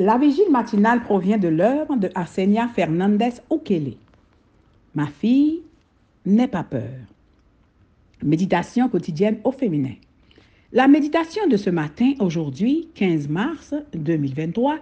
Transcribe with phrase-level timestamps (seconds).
[0.00, 3.94] La vigile matinale provient de l'œuvre de Arsenia Fernandez Okele.
[4.94, 5.62] Ma fille,
[6.24, 6.94] n'aie pas peur.
[8.22, 9.94] Méditation quotidienne au féminin.
[10.72, 14.78] La méditation de ce matin, aujourd'hui, 15 mars 2023,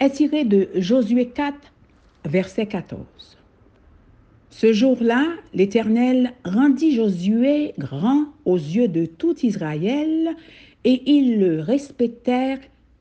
[0.00, 1.54] est tirée de Josué 4,
[2.24, 3.04] verset 14.
[4.48, 10.34] Ce jour-là, l'Éternel rendit Josué grand aux yeux de tout Israël,
[10.84, 12.60] et ils le respectèrent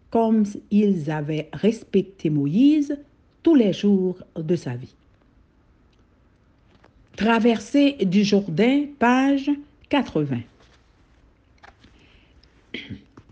[0.10, 2.98] comme ils avaient respecté Moïse
[3.44, 4.96] tous les jours de sa vie.
[7.16, 9.50] Traversée du Jourdain, page
[9.90, 10.40] 80.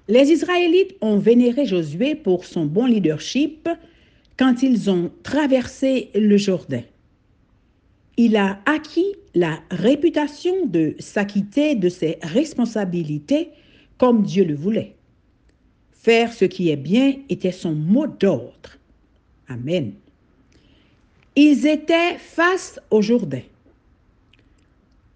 [0.07, 3.69] Les Israélites ont vénéré Josué pour son bon leadership
[4.37, 6.83] quand ils ont traversé le Jourdain.
[8.17, 13.49] Il a acquis la réputation de s'acquitter de ses responsabilités
[13.97, 14.95] comme Dieu le voulait.
[16.03, 18.77] Faire ce qui est bien était son mot d'ordre.
[19.47, 19.93] Amen.
[21.37, 23.43] Ils étaient face au Jourdain.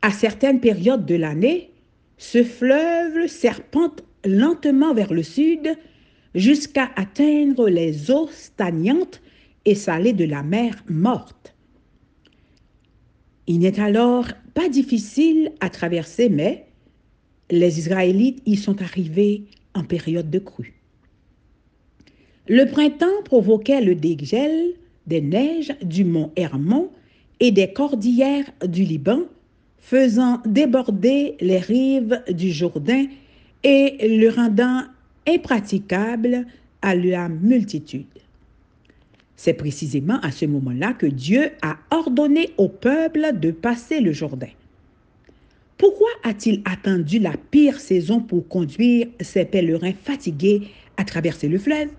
[0.01, 1.71] À certaines périodes de l'année,
[2.17, 5.77] ce fleuve serpente lentement vers le sud
[6.33, 9.21] jusqu'à atteindre les eaux stagnantes
[9.65, 11.53] et salées de la mer morte.
[13.45, 16.65] Il n'est alors pas difficile à traverser, mais
[17.51, 19.43] les Israélites y sont arrivés
[19.73, 20.76] en période de crue.
[22.49, 24.73] Le printemps provoquait le dégel
[25.05, 26.89] des neiges du mont Hermon
[27.41, 29.19] et des cordillères du Liban,
[29.79, 33.05] faisant déborder les rives du Jourdain
[33.63, 34.83] et le rendant
[35.27, 36.45] impraticable
[36.81, 38.05] à la multitude.
[39.35, 44.49] C'est précisément à ce moment-là que Dieu a ordonné au peuple de passer le Jourdain.
[45.77, 51.89] Pourquoi a-t-il attendu la pire saison pour conduire ses pèlerins fatigués à traverser le fleuve?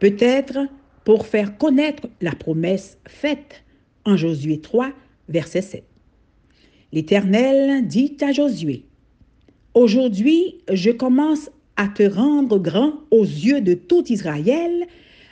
[0.00, 0.58] Peut-être
[1.04, 3.64] pour faire connaître la promesse faite
[4.04, 4.92] en Josué 3,
[5.28, 5.84] verset 7.
[6.92, 8.84] L'Éternel dit à Josué,
[9.74, 14.86] Aujourd'hui, je commence à te rendre grand aux yeux de tout Israël,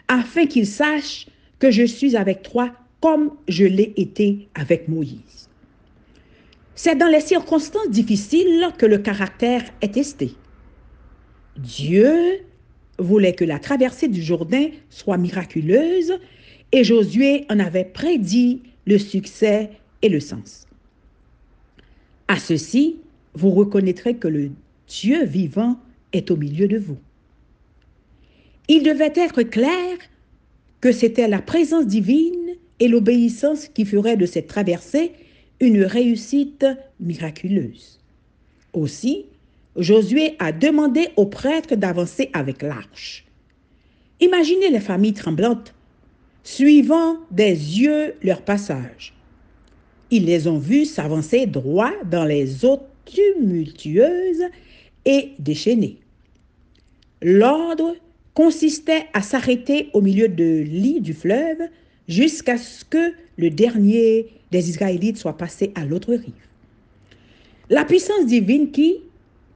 [0.09, 1.27] afin qu'ils sachent
[1.59, 5.49] que je suis avec toi comme je l'ai été avec Moïse.
[6.75, 10.35] C'est dans les circonstances difficiles que le caractère est testé.
[11.57, 12.41] Dieu
[12.99, 16.15] voulait que la traversée du Jourdain soit miraculeuse
[16.73, 19.71] et Josué en avait prédit le succès
[20.03, 20.67] et le sens.
[22.29, 22.97] À ceci,
[23.35, 24.51] vous reconnaîtrez que le
[24.89, 25.79] Dieu vivant
[26.13, 26.99] est au milieu de vous.
[28.69, 29.97] Il devait être clair
[30.81, 35.13] que c'était la présence divine et l'obéissance qui feraient de cette traversée
[35.61, 36.67] une réussite
[37.01, 38.01] miraculeuse.
[38.73, 39.27] Aussi,
[39.77, 43.25] Josué a demandé aux prêtres d'avancer avec l'arche.
[44.21, 45.75] Imaginez les familles tremblantes,
[46.43, 49.15] suivant des yeux leur passage.
[50.11, 54.45] Ils les ont vus s'avancer droit dans les eaux tumultueuses
[55.05, 55.99] et déchaînées.
[57.23, 57.95] L'ordre
[58.35, 61.69] consistait à s'arrêter au milieu de lit du fleuve
[62.09, 66.33] jusqu'à ce que le dernier des Israélites soit passé à l'autre rive.
[67.69, 68.97] La puissance divine qui,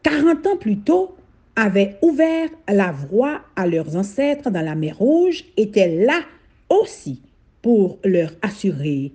[0.03, 1.17] 40 ans plus tôt,
[1.57, 6.21] avait ouvert la voie à leurs ancêtres dans la mer Rouge était là
[6.69, 7.21] aussi
[7.61, 9.13] pour leur assurer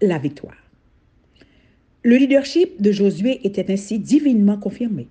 [0.00, 0.56] la victoire.
[2.04, 5.08] Le leadership de Josué était ainsi divinement confirmé.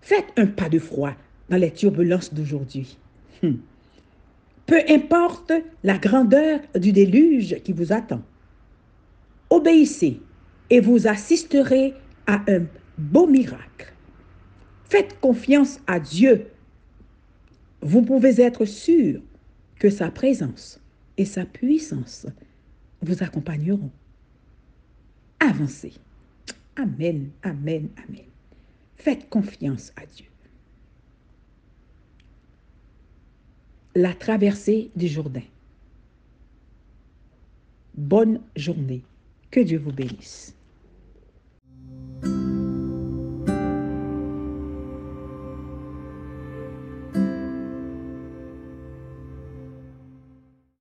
[0.00, 1.12] Faites un pas de froid
[1.48, 2.98] dans les turbulences d'aujourd'hui.
[3.42, 3.54] Hmm.
[4.66, 8.22] Peu importe la grandeur du déluge qui vous attend.
[9.50, 10.20] Obéissez
[10.70, 11.94] et vous assisterez
[12.26, 12.62] à un
[12.98, 13.92] beau miracle.
[14.88, 16.50] Faites confiance à Dieu.
[17.80, 19.20] Vous pouvez être sûr
[19.78, 20.80] que sa présence
[21.16, 22.26] et sa puissance
[23.02, 23.90] vous accompagneront.
[25.40, 25.94] Avancez.
[26.76, 28.24] Amen, amen, amen.
[28.96, 30.26] Faites confiance à Dieu.
[33.94, 35.42] La traversée du Jourdain.
[37.96, 39.02] Bonne journée.
[39.50, 40.56] Que Dieu vous bénisse.